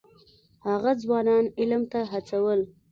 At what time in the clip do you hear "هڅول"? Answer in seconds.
2.11-2.59